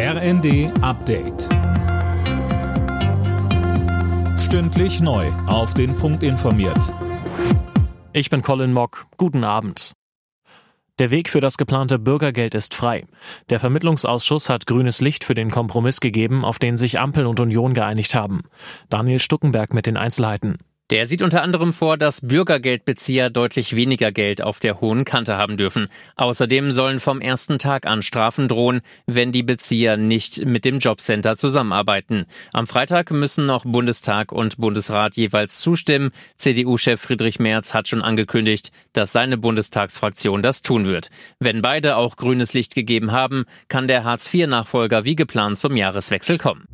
RND 0.00 0.70
Update. 0.80 1.48
Stündlich 4.38 5.00
neu. 5.00 5.26
Auf 5.48 5.74
den 5.74 5.96
Punkt 5.96 6.22
informiert. 6.22 6.94
Ich 8.12 8.30
bin 8.30 8.42
Colin 8.42 8.72
Mock. 8.72 9.06
Guten 9.16 9.42
Abend. 9.42 9.94
Der 11.00 11.10
Weg 11.10 11.28
für 11.28 11.40
das 11.40 11.58
geplante 11.58 11.98
Bürgergeld 11.98 12.54
ist 12.54 12.74
frei. 12.74 13.08
Der 13.50 13.58
Vermittlungsausschuss 13.58 14.48
hat 14.48 14.68
grünes 14.68 15.00
Licht 15.00 15.24
für 15.24 15.34
den 15.34 15.50
Kompromiss 15.50 15.98
gegeben, 15.98 16.44
auf 16.44 16.60
den 16.60 16.76
sich 16.76 17.00
Ampel 17.00 17.26
und 17.26 17.40
Union 17.40 17.74
geeinigt 17.74 18.14
haben. 18.14 18.42
Daniel 18.90 19.18
Stuckenberg 19.18 19.74
mit 19.74 19.86
den 19.86 19.96
Einzelheiten. 19.96 20.58
Der 20.90 21.04
sieht 21.04 21.20
unter 21.20 21.42
anderem 21.42 21.74
vor, 21.74 21.98
dass 21.98 22.22
Bürgergeldbezieher 22.22 23.28
deutlich 23.28 23.76
weniger 23.76 24.10
Geld 24.10 24.40
auf 24.42 24.58
der 24.58 24.80
hohen 24.80 25.04
Kante 25.04 25.36
haben 25.36 25.58
dürfen. 25.58 25.88
Außerdem 26.16 26.72
sollen 26.72 26.98
vom 26.98 27.20
ersten 27.20 27.58
Tag 27.58 27.86
an 27.86 28.02
Strafen 28.02 28.48
drohen, 28.48 28.80
wenn 29.06 29.30
die 29.30 29.42
Bezieher 29.42 29.98
nicht 29.98 30.46
mit 30.46 30.64
dem 30.64 30.78
Jobcenter 30.78 31.36
zusammenarbeiten. 31.36 32.24
Am 32.54 32.66
Freitag 32.66 33.10
müssen 33.10 33.44
noch 33.44 33.66
Bundestag 33.66 34.32
und 34.32 34.56
Bundesrat 34.56 35.14
jeweils 35.16 35.58
zustimmen. 35.58 36.10
CDU-Chef 36.38 36.98
Friedrich 36.98 37.38
Merz 37.38 37.74
hat 37.74 37.86
schon 37.86 38.00
angekündigt, 38.00 38.72
dass 38.94 39.12
seine 39.12 39.36
Bundestagsfraktion 39.36 40.42
das 40.42 40.62
tun 40.62 40.86
wird. 40.86 41.10
Wenn 41.38 41.60
beide 41.60 41.96
auch 41.96 42.16
grünes 42.16 42.54
Licht 42.54 42.74
gegeben 42.74 43.12
haben, 43.12 43.44
kann 43.68 43.88
der 43.88 44.04
Hartz-IV-Nachfolger 44.04 45.04
wie 45.04 45.16
geplant 45.16 45.58
zum 45.58 45.76
Jahreswechsel 45.76 46.38
kommen. 46.38 46.66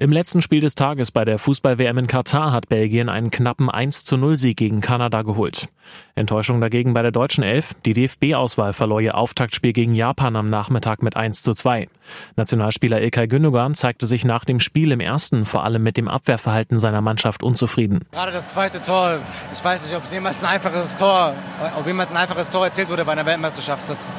Im 0.00 0.12
letzten 0.12 0.40
Spiel 0.40 0.60
des 0.60 0.76
Tages 0.76 1.10
bei 1.10 1.26
der 1.26 1.38
Fußball-WM 1.38 1.98
in 1.98 2.06
Katar 2.06 2.52
hat 2.52 2.70
Belgien 2.70 3.10
einen 3.10 3.30
knappen 3.30 3.68
1 3.68 4.06
zu 4.06 4.16
0 4.16 4.34
Sieg 4.34 4.56
gegen 4.56 4.80
Kanada 4.80 5.20
geholt. 5.20 5.68
Enttäuschung 6.14 6.58
dagegen 6.58 6.94
bei 6.94 7.02
der 7.02 7.10
deutschen 7.10 7.44
Elf. 7.44 7.74
Die 7.84 7.92
DFB-Auswahl 7.92 8.72
verlor 8.72 9.02
ihr 9.02 9.14
Auftaktspiel 9.14 9.74
gegen 9.74 9.94
Japan 9.94 10.36
am 10.36 10.46
Nachmittag 10.46 11.02
mit 11.02 11.16
1 11.16 11.42
zu 11.42 11.52
2. 11.52 11.90
Nationalspieler 12.34 13.02
Ilkay 13.02 13.26
Gündogan 13.26 13.74
zeigte 13.74 14.06
sich 14.06 14.24
nach 14.24 14.46
dem 14.46 14.58
Spiel 14.58 14.90
im 14.90 15.00
ersten 15.00 15.44
vor 15.44 15.64
allem 15.64 15.82
mit 15.82 15.98
dem 15.98 16.08
Abwehrverhalten 16.08 16.78
seiner 16.78 17.02
Mannschaft 17.02 17.42
unzufrieden. 17.42 18.00
Gerade 18.10 18.32
das 18.32 18.54
zweite 18.54 18.80
Tor, 18.80 19.18
ich 19.52 19.62
weiß 19.62 19.84
nicht, 19.84 19.94
ob 19.94 20.04
es 20.04 20.12
jemals 20.12 20.42
ein 20.42 20.48
einfaches 20.48 20.96
Tor, 20.96 21.34
ob 21.78 21.86
jemals 21.86 22.10
ein 22.10 22.16
einfaches 22.16 22.48
Tor 22.48 22.64
erzielt 22.64 22.88
wurde 22.88 23.04
bei 23.04 23.12
einer 23.12 23.26
Weltmeisterschaft. 23.26 23.86
Das, 23.86 24.10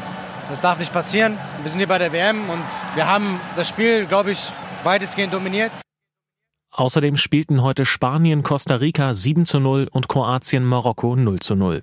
das 0.48 0.62
darf 0.62 0.78
nicht 0.78 0.94
passieren. 0.94 1.40
Wir 1.64 1.72
sind 1.72 1.80
hier 1.80 1.88
bei 1.88 1.98
der 1.98 2.14
WM 2.14 2.52
und 2.52 2.66
wir 2.94 3.08
haben 3.08 3.40
das 3.56 3.68
Spiel, 3.68 4.06
glaube 4.06 4.30
ich, 4.30 4.52
weitestgehend 4.86 5.34
dominiert. 5.34 5.72
Außerdem 6.74 7.18
spielten 7.18 7.62
heute 7.62 7.86
Spanien 7.86 8.44
Costa 8.44 8.76
Rica 8.76 9.14
7 9.14 9.46
zu 9.46 9.60
0 9.60 9.90
und 9.92 10.08
Kroatien 10.08 10.64
Marokko 10.64 11.16
0 11.16 11.40
zu 11.40 11.56
0. 11.56 11.82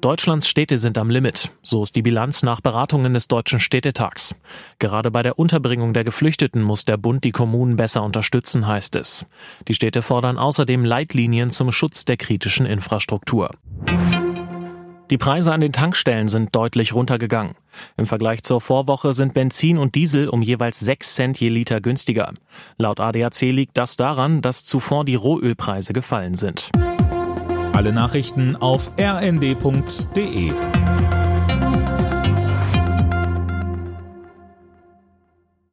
Deutschlands 0.00 0.46
Städte 0.46 0.78
sind 0.78 0.98
am 0.98 1.10
Limit. 1.10 1.52
So 1.62 1.82
ist 1.82 1.96
die 1.96 2.02
Bilanz 2.02 2.42
nach 2.42 2.60
Beratungen 2.60 3.12
des 3.12 3.28
Deutschen 3.28 3.58
Städtetags. 3.58 4.36
Gerade 4.78 5.10
bei 5.10 5.22
der 5.22 5.38
Unterbringung 5.38 5.94
der 5.94 6.04
Geflüchteten 6.04 6.62
muss 6.62 6.84
der 6.84 6.96
Bund 6.96 7.24
die 7.24 7.32
Kommunen 7.32 7.76
besser 7.76 8.04
unterstützen, 8.04 8.66
heißt 8.68 8.94
es. 8.96 9.26
Die 9.66 9.74
Städte 9.74 10.02
fordern 10.02 10.38
außerdem 10.38 10.84
Leitlinien 10.84 11.50
zum 11.50 11.72
Schutz 11.72 12.04
der 12.04 12.18
kritischen 12.18 12.66
Infrastruktur. 12.66 13.50
Die 15.10 15.18
Preise 15.18 15.52
an 15.52 15.60
den 15.60 15.72
Tankstellen 15.72 16.26
sind 16.26 16.54
deutlich 16.56 16.92
runtergegangen. 16.92 17.54
Im 17.96 18.06
Vergleich 18.06 18.42
zur 18.42 18.60
Vorwoche 18.60 19.14
sind 19.14 19.34
Benzin 19.34 19.78
und 19.78 19.94
Diesel 19.94 20.28
um 20.28 20.42
jeweils 20.42 20.80
6 20.80 21.14
Cent 21.14 21.38
je 21.38 21.48
Liter 21.48 21.80
günstiger. 21.80 22.32
Laut 22.76 22.98
ADAC 22.98 23.42
liegt 23.42 23.78
das 23.78 23.96
daran, 23.96 24.42
dass 24.42 24.64
zuvor 24.64 25.04
die 25.04 25.14
Rohölpreise 25.14 25.92
gefallen 25.92 26.34
sind. 26.34 26.70
Alle 27.72 27.92
Nachrichten 27.92 28.56
auf 28.56 28.90
rnd.de 28.98 30.52